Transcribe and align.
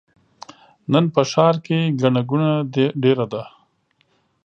نن 0.91 1.05
په 1.13 1.21
ښار 1.31 1.55
کې 1.65 1.79
ګڼه 2.01 2.21
ګوڼه 2.29 2.51
ډېره 3.03 3.25
ده. 3.33 3.43